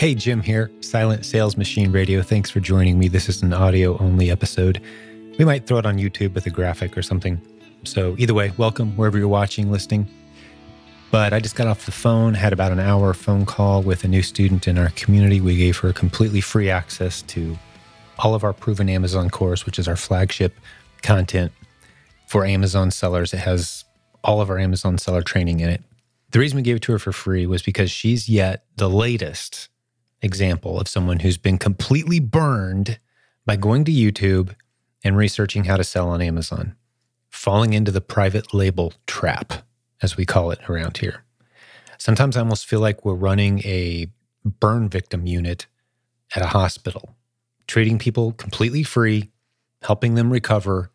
[0.00, 2.22] Hey, Jim here, Silent Sales Machine Radio.
[2.22, 3.08] Thanks for joining me.
[3.08, 4.80] This is an audio only episode.
[5.38, 7.38] We might throw it on YouTube with a graphic or something.
[7.84, 10.08] So, either way, welcome wherever you're watching, listening.
[11.10, 14.08] But I just got off the phone, had about an hour phone call with a
[14.08, 15.38] new student in our community.
[15.42, 17.58] We gave her completely free access to
[18.20, 20.54] all of our proven Amazon course, which is our flagship
[21.02, 21.52] content
[22.26, 23.34] for Amazon sellers.
[23.34, 23.84] It has
[24.24, 25.82] all of our Amazon seller training in it.
[26.30, 29.68] The reason we gave it to her for free was because she's yet the latest
[30.22, 32.98] example of someone who's been completely burned
[33.46, 34.54] by going to YouTube
[35.02, 36.76] and researching how to sell on Amazon,
[37.28, 39.64] falling into the private label trap
[40.02, 41.24] as we call it around here.
[41.98, 44.06] Sometimes I almost feel like we're running a
[44.44, 45.66] burn victim unit
[46.34, 47.14] at a hospital,
[47.66, 49.30] treating people completely free,
[49.82, 50.90] helping them recover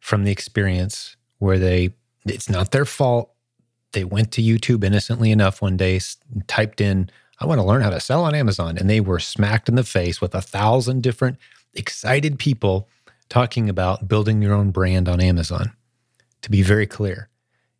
[0.00, 1.90] from the experience where they,
[2.26, 3.32] it's not their fault.
[3.92, 6.00] They went to YouTube innocently enough one day,
[6.46, 7.10] typed in,
[7.40, 8.76] I want to learn how to sell on Amazon.
[8.76, 11.38] And they were smacked in the face with a thousand different
[11.74, 12.88] excited people
[13.28, 15.72] talking about building your own brand on Amazon.
[16.42, 17.28] To be very clear,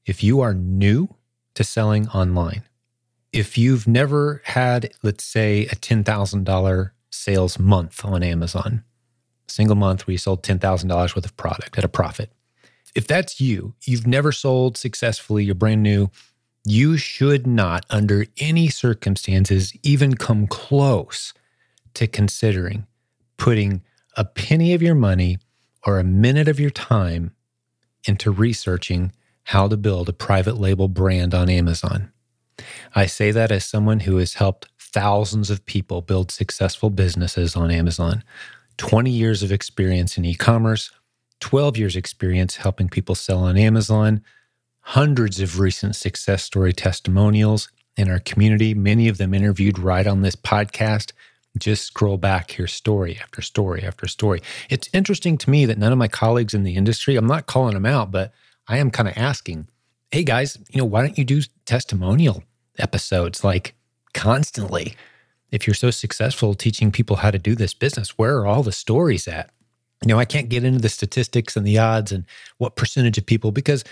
[0.06, 1.08] if you are new
[1.54, 2.62] to selling online,
[3.32, 8.84] if you've never had, let's say, a $10,000 sales month on Amazon,
[9.48, 12.32] single month where you sold $10,000 worth of product at a profit,
[12.94, 16.10] if that's you, you've never sold successfully, you're brand new,
[16.64, 21.32] you should not, under any circumstances, even come close
[21.94, 22.86] to considering
[23.36, 23.82] putting
[24.16, 25.38] a penny of your money
[25.86, 27.32] or a minute of your time
[28.04, 29.12] into researching
[29.44, 32.12] how to build a private label brand on Amazon.
[32.94, 37.70] I say that as someone who has helped thousands of people build successful businesses on
[37.70, 38.22] Amazon.
[38.76, 40.90] 20 years of experience in e commerce,
[41.40, 44.22] 12 years experience helping people sell on Amazon,
[44.90, 50.22] hundreds of recent success story testimonials in our community, many of them interviewed right on
[50.22, 51.12] this podcast.
[51.56, 54.42] Just scroll back here, story after story after story.
[54.68, 57.74] It's interesting to me that none of my colleagues in the industry, I'm not calling
[57.74, 58.32] them out, but
[58.66, 59.68] I am kind of asking,
[60.10, 62.42] hey guys, you know, why don't you do testimonial
[62.76, 63.76] episodes like
[64.12, 64.96] constantly?
[65.52, 68.72] If you're so successful teaching people how to do this business, where are all the
[68.72, 69.50] stories at?
[70.02, 72.24] You know, I can't get into the statistics and the odds and
[72.58, 73.84] what percentage of people because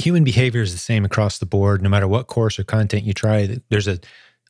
[0.00, 1.82] human behavior is the same across the board.
[1.82, 4.00] No matter what course or content you try, there's a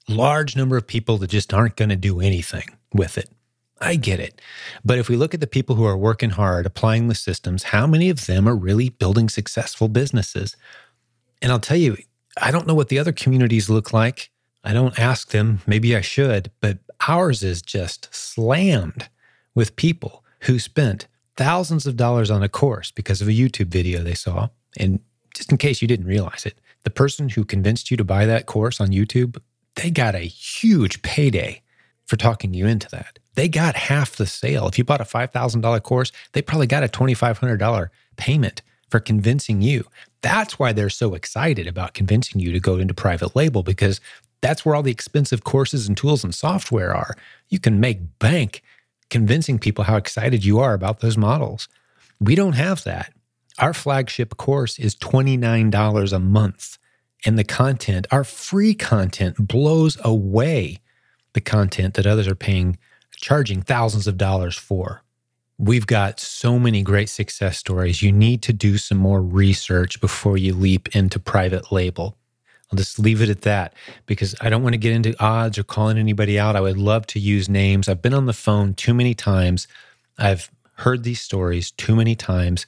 [0.09, 3.31] large number of people that just aren't going to do anything with it.
[3.81, 4.41] I get it.
[4.85, 7.87] But if we look at the people who are working hard, applying the systems, how
[7.87, 10.57] many of them are really building successful businesses?
[11.41, 11.97] And I'll tell you,
[12.41, 14.31] I don't know what the other communities look like.
[14.63, 15.63] I don't ask them.
[15.67, 16.79] Maybe I should, but
[17.09, 19.09] ours is just slammed
[19.55, 21.07] with people who spent
[21.37, 24.49] thousands of dollars on a course because of a YouTube video they saw.
[24.77, 25.01] And
[25.41, 28.45] just in case you didn't realize it, the person who convinced you to buy that
[28.45, 29.39] course on YouTube,
[29.77, 31.63] they got a huge payday
[32.05, 33.19] for talking you into that.
[33.37, 34.69] They got half the sale.
[34.69, 39.87] If you bought a $5,000 course, they probably got a $2,500 payment for convincing you.
[40.21, 43.99] That's why they're so excited about convincing you to go into private label because
[44.43, 47.17] that's where all the expensive courses and tools and software are.
[47.49, 48.63] You can make bank
[49.09, 51.67] convincing people how excited you are about those models.
[52.21, 53.15] We don't have that.
[53.61, 56.79] Our flagship course is $29 a month.
[57.27, 60.79] And the content, our free content, blows away
[61.35, 62.79] the content that others are paying,
[63.17, 65.03] charging thousands of dollars for.
[65.59, 68.01] We've got so many great success stories.
[68.01, 72.17] You need to do some more research before you leap into private label.
[72.73, 73.75] I'll just leave it at that
[74.07, 76.57] because I don't want to get into odds or calling anybody out.
[76.57, 77.91] I would love to use names.
[77.91, 79.69] I've been on the phone too many times.
[80.17, 82.65] I've heard these stories too many times.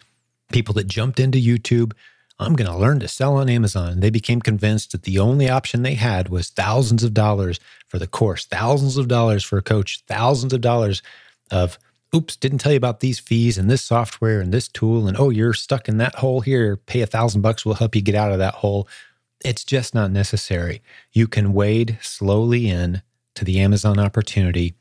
[0.53, 1.93] People that jumped into YouTube,
[2.39, 4.01] I'm going to learn to sell on Amazon.
[4.01, 8.07] They became convinced that the only option they had was thousands of dollars for the
[8.07, 11.03] course, thousands of dollars for a coach, thousands of dollars
[11.51, 11.79] of,
[12.15, 15.07] oops, didn't tell you about these fees and this software and this tool.
[15.07, 16.77] And oh, you're stuck in that hole here.
[16.77, 17.65] Pay a thousand bucks.
[17.65, 18.89] We'll help you get out of that hole.
[19.45, 20.83] It's just not necessary.
[21.13, 23.03] You can wade slowly in
[23.35, 24.75] to the Amazon opportunity,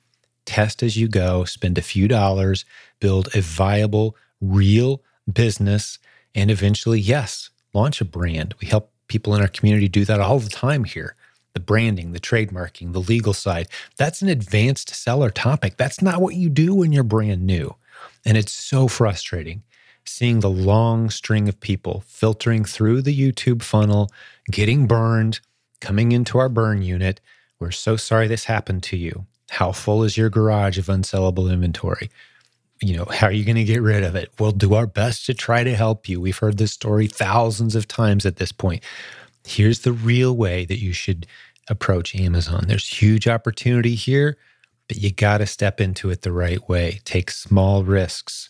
[0.45, 2.65] test as you go, spend a few dollars,
[2.99, 5.01] build a viable, real
[5.31, 5.99] business,
[6.33, 8.53] and eventually, yes, launch a brand.
[8.61, 11.15] We help people in our community do that all the time here.
[11.53, 13.67] The branding, the trademarking, the legal side.
[13.97, 15.75] That's an advanced seller topic.
[15.75, 17.75] That's not what you do when you're brand new.
[18.25, 19.63] And it's so frustrating
[20.05, 24.11] seeing the long string of people filtering through the YouTube funnel,
[24.49, 25.39] getting burned,
[25.79, 27.21] coming into our burn unit.
[27.59, 29.25] We're so sorry this happened to you.
[29.51, 32.09] How full is your garage of unsellable inventory?
[32.83, 34.31] You know, how are you going to get rid of it?
[34.39, 36.19] We'll do our best to try to help you.
[36.19, 38.83] We've heard this story thousands of times at this point.
[39.45, 41.27] Here's the real way that you should
[41.69, 42.65] approach Amazon.
[42.67, 44.35] There's huge opportunity here,
[44.87, 47.01] but you got to step into it the right way.
[47.05, 48.49] Take small risks,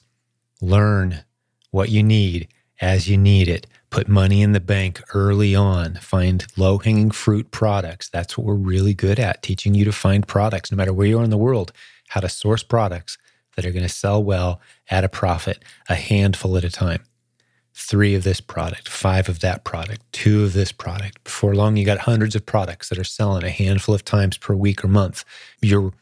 [0.62, 1.26] learn
[1.72, 2.48] what you need
[2.80, 3.68] as you need it.
[3.90, 5.96] Put money in the bank early on.
[5.96, 8.08] Find low hanging fruit products.
[8.08, 11.20] That's what we're really good at, teaching you to find products, no matter where you
[11.20, 11.74] are in the world,
[12.08, 13.18] how to source products
[13.56, 14.60] that are going to sell well
[14.90, 17.04] at a profit, a handful at a time.
[17.74, 21.24] Three of this product, five of that product, two of this product.
[21.24, 24.54] Before long, you got hundreds of products that are selling a handful of times per
[24.54, 25.24] week or month.
[25.62, 25.94] You're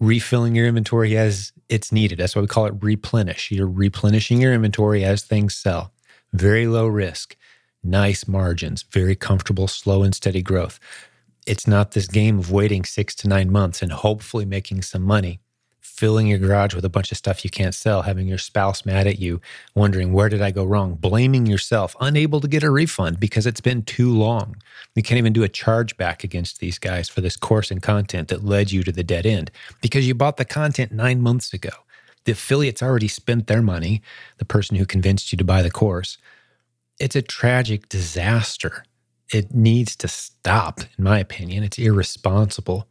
[0.00, 2.18] refilling your inventory as it's needed.
[2.18, 3.50] That's why we call it replenish.
[3.50, 5.92] You're replenishing your inventory as things sell.
[6.32, 7.36] Very low risk,
[7.82, 10.78] nice margins, very comfortable, slow and steady growth.
[11.46, 15.40] It's not this game of waiting six to nine months and hopefully making some money
[15.94, 19.06] filling your garage with a bunch of stuff you can't sell, having your spouse mad
[19.06, 19.40] at you,
[19.76, 20.94] wondering, where did I go wrong?
[20.94, 24.56] Blaming yourself, unable to get a refund because it's been too long.
[24.96, 28.44] You can't even do a chargeback against these guys for this course and content that
[28.44, 31.70] led you to the dead end because you bought the content nine months ago.
[32.24, 34.02] The affiliate's already spent their money,
[34.38, 36.18] the person who convinced you to buy the course.
[36.98, 38.84] It's a tragic disaster.
[39.32, 41.62] It needs to stop, in my opinion.
[41.62, 42.88] It's irresponsible.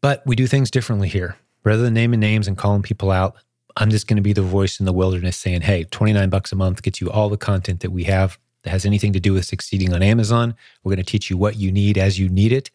[0.00, 3.36] But we do things differently here rather than naming names and calling people out,
[3.76, 6.56] I'm just going to be the voice in the wilderness saying, hey, 29 bucks a
[6.56, 9.44] month gets you all the content that we have that has anything to do with
[9.44, 10.54] succeeding on Amazon.
[10.82, 12.70] We're going to teach you what you need as you need it.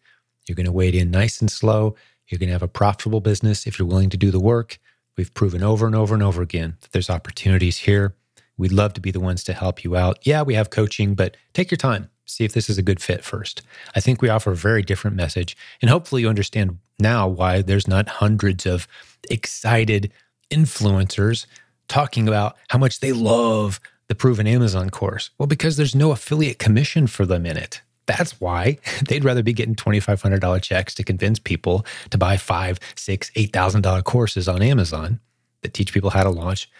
[0.46, 1.94] You're going to wade in nice and slow.
[2.26, 4.78] You're going to have a profitable business if you're willing to do the work.
[5.16, 8.14] We've proven over and over and over again that there's opportunities here.
[8.56, 10.18] We'd love to be the ones to help you out.
[10.26, 12.10] Yeah, we have coaching, but take your time.
[12.24, 13.62] See if this is a good fit first.
[13.94, 15.56] I think we offer a very different message.
[15.80, 18.86] And hopefully, you understand now why there's not hundreds of
[19.30, 20.12] excited
[20.50, 21.46] influencers
[21.88, 25.30] talking about how much they love the proven Amazon course.
[25.38, 27.82] Well, because there's no affiliate commission for them in it.
[28.06, 28.78] That's why
[29.08, 33.82] they'd rather be getting $2,500 checks to convince people to buy five, six, eight thousand
[33.82, 35.20] dollar courses on Amazon
[35.62, 36.70] that teach people how to launch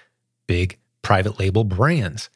[0.47, 2.31] big private label brands.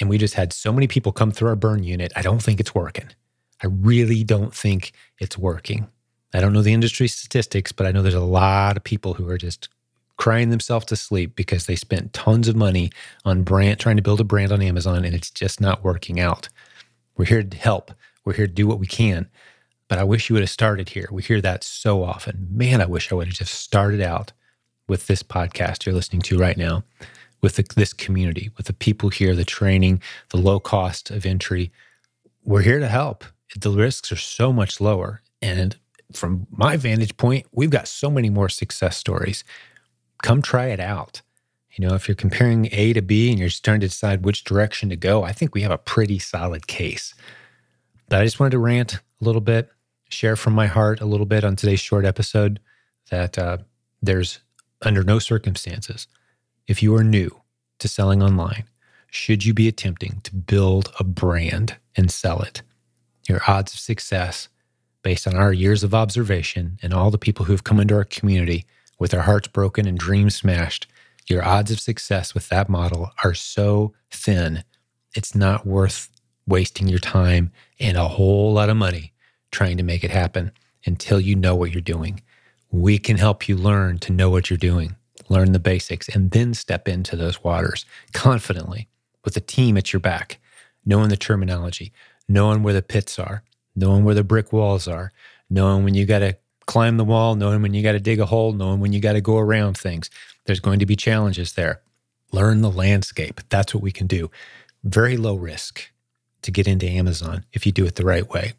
[0.00, 2.12] And we just had so many people come through our burn unit.
[2.16, 3.10] I don't think it's working.
[3.62, 5.88] I really don't think it's working.
[6.34, 9.28] I don't know the industry statistics, but I know there's a lot of people who
[9.28, 9.68] are just
[10.16, 12.90] crying themselves to sleep because they spent tons of money
[13.24, 16.48] on brand trying to build a brand on Amazon and it's just not working out.
[17.16, 17.92] We're here to help.
[18.24, 19.28] We're here to do what we can.
[19.88, 21.08] But I wish you would have started here.
[21.10, 22.46] We hear that so often.
[22.50, 24.32] Man, I wish I would have just started out
[24.88, 26.84] with this podcast you're listening to right now,
[27.40, 30.00] with the, this community, with the people here, the training,
[30.30, 31.70] the low cost of entry.
[32.44, 33.24] We're here to help.
[33.56, 35.20] The risks are so much lower.
[35.42, 35.76] And
[36.16, 39.44] from my vantage point, we've got so many more success stories.
[40.22, 41.22] Come try it out.
[41.74, 44.90] You know, if you're comparing A to B and you're starting to decide which direction
[44.90, 47.14] to go, I think we have a pretty solid case.
[48.08, 49.70] But I just wanted to rant a little bit,
[50.10, 52.60] share from my heart a little bit on today's short episode
[53.10, 53.58] that uh,
[54.02, 54.40] there's
[54.82, 56.06] under no circumstances,
[56.66, 57.40] if you are new
[57.78, 58.64] to selling online,
[59.10, 62.62] should you be attempting to build a brand and sell it.
[63.28, 64.48] Your odds of success
[65.02, 68.04] based on our years of observation and all the people who have come into our
[68.04, 68.64] community
[68.98, 70.86] with their hearts broken and dreams smashed,
[71.28, 74.64] your odds of success with that model are so thin,
[75.14, 76.08] it's not worth
[76.46, 79.12] wasting your time and a whole lot of money
[79.50, 80.50] trying to make it happen
[80.84, 82.22] until you know what you're doing.
[82.70, 84.96] We can help you learn to know what you're doing,
[85.28, 88.88] learn the basics, and then step into those waters confidently
[89.24, 90.38] with a team at your back,
[90.84, 91.92] knowing the terminology,
[92.28, 93.42] knowing where the pits are,
[93.74, 95.12] knowing where the brick walls are,
[95.50, 96.36] knowing when you got to
[96.66, 99.14] climb the wall, knowing when you got to dig a hole, knowing when you got
[99.14, 100.10] to go around things.
[100.46, 101.80] There's going to be challenges there.
[102.32, 103.40] Learn the landscape.
[103.48, 104.30] That's what we can do.
[104.84, 105.90] Very low risk
[106.42, 108.54] to get into Amazon if you do it the right way.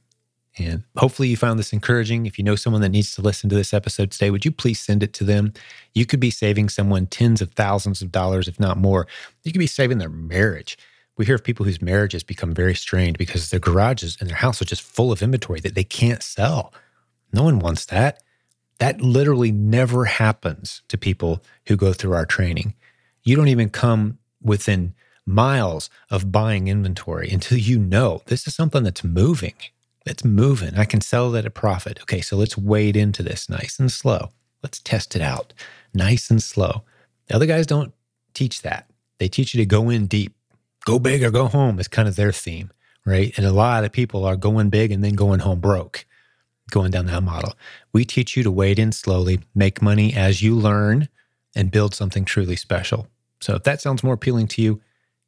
[0.58, 2.28] And hopefully you found this encouraging.
[2.28, 4.80] If you know someone that needs to listen to this episode today, would you please
[4.80, 5.54] send it to them?
[5.96, 9.08] You could be saving someone tens of thousands of dollars, if not more.
[9.44, 10.78] You could be saving their marriage
[11.18, 14.62] we hear of people whose marriages become very strained because their garages and their house
[14.62, 16.74] are just full of inventory that they can't sell.
[17.32, 18.22] No one wants that.
[18.80, 22.74] That literally never happens to people who go through our training.
[23.24, 24.94] You don't even come within
[25.26, 29.54] miles of buying inventory until you know this is something that's moving.
[30.06, 30.76] It's moving.
[30.76, 32.02] I can sell it at a profit.
[32.02, 34.32] Okay, so let's wade into this nice and slow.
[34.62, 35.54] Let's test it out
[35.94, 36.84] nice and slow.
[37.28, 37.94] The other guys don't
[38.34, 38.90] teach that.
[39.20, 40.34] They teach you to go in deep,
[40.86, 42.72] go big or go home is kind of their theme,
[43.06, 43.34] right?
[43.38, 46.06] And a lot of people are going big and then going home broke,
[46.72, 47.54] going down that model.
[47.92, 51.10] We teach you to wade in slowly, make money as you learn,
[51.56, 53.08] and build something truly special.
[53.42, 54.82] So if that sounds more appealing to you,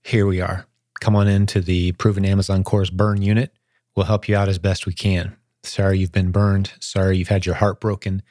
[0.04, 0.66] here we are.
[1.02, 3.52] Come on into the Proven Amazon Course Burn Unit.
[3.96, 5.36] We'll help you out as best we can.
[5.64, 6.74] Sorry you've been burned.
[6.80, 8.22] Sorry you've had your heart broken.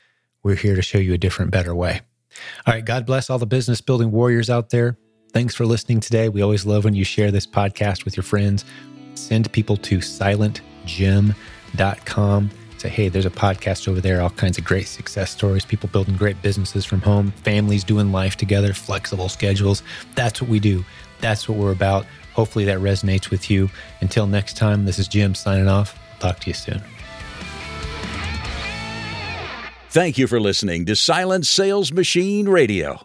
[0.42, 2.00] We're here to show you a different, better way.
[2.66, 2.84] All right.
[2.84, 4.98] God bless all the business building warriors out there.
[5.34, 6.28] Thanks for listening today.
[6.28, 8.64] We always love when you share this podcast with your friends.
[9.16, 12.50] Send people to silentjim.com.
[12.78, 16.16] Say, hey, there's a podcast over there, all kinds of great success stories, people building
[16.16, 19.82] great businesses from home, families doing life together, flexible schedules.
[20.14, 20.84] That's what we do.
[21.20, 22.06] That's what we're about.
[22.34, 23.68] Hopefully that resonates with you.
[24.02, 25.98] Until next time, this is Jim signing off.
[26.20, 26.80] Talk to you soon.
[29.88, 33.04] Thank you for listening to Silent Sales Machine Radio.